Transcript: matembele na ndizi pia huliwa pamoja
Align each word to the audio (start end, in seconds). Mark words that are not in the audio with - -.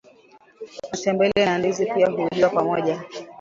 matembele 0.91 1.43
na 1.45 1.57
ndizi 1.57 1.85
pia 1.85 2.09
huliwa 2.09 2.49
pamoja 2.49 2.99